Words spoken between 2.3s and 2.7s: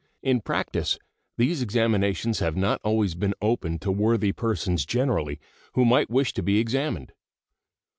have